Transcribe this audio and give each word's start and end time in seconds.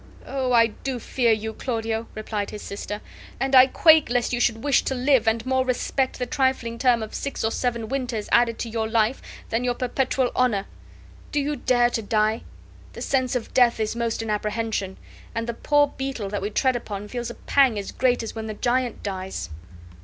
"Oh, 0.25 0.51
I 0.51 0.65
do 0.81 0.97
fear 0.97 1.31
you, 1.31 1.53
Claudio!" 1.53 2.07
replied 2.15 2.49
his 2.49 2.63
sister; 2.63 3.01
"and 3.39 3.53
I 3.53 3.67
quake, 3.67 4.09
lest 4.09 4.33
you 4.33 4.39
should 4.39 4.63
wish 4.63 4.81
to 4.85 4.95
live, 4.95 5.27
and 5.27 5.45
more 5.45 5.63
respect 5.63 6.17
the 6.17 6.25
trifling 6.25 6.79
term 6.79 7.03
of 7.03 7.13
six 7.13 7.43
or 7.43 7.51
seven 7.51 7.87
winters 7.87 8.27
added 8.31 8.57
to 8.57 8.69
your 8.69 8.87
life 8.89 9.21
than 9.49 9.63
your 9.63 9.75
perpetual 9.75 10.31
honor! 10.35 10.65
Do 11.31 11.39
you 11.39 11.55
dare 11.55 11.91
to 11.91 12.01
die? 12.01 12.41
The 12.93 13.01
sense 13.03 13.35
of 13.35 13.53
death 13.53 13.79
is 13.79 13.95
most 13.95 14.23
in 14.23 14.31
apprehension, 14.31 14.97
and 15.35 15.45
the 15.45 15.53
poor 15.53 15.93
beetle 15.95 16.29
that 16.29 16.41
we 16.41 16.49
tread 16.49 16.75
upon 16.75 17.07
feels 17.07 17.29
a 17.29 17.35
pang 17.35 17.77
as 17.77 17.91
great 17.91 18.23
as 18.23 18.33
when 18.33 18.49
a 18.49 18.55
giant 18.55 19.03
dies." 19.03 19.51